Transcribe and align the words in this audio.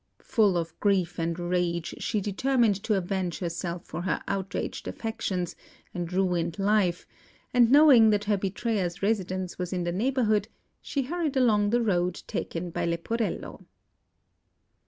Full 0.23 0.57
of 0.57 0.73
grief 0.79 1.19
and 1.19 1.37
rage, 1.37 1.93
she 1.99 2.21
determined 2.21 2.81
to 2.85 2.95
avenge 2.95 3.37
herself 3.37 3.85
for 3.85 4.01
her 4.01 4.19
outraged 4.27 4.87
affections 4.87 5.55
and 5.93 6.11
ruined 6.11 6.57
life; 6.57 7.05
and 7.53 7.69
knowing 7.69 8.09
that 8.09 8.23
her 8.23 8.35
betrayer's 8.37 9.03
residence 9.03 9.59
was 9.59 9.71
in 9.71 9.83
the 9.83 9.91
neighbourhood, 9.91 10.47
she 10.81 11.03
hurried 11.03 11.37
along 11.37 11.69
the 11.69 11.83
road 11.83 12.23
taken 12.25 12.71
by 12.71 12.85
Leporello. 12.87 13.63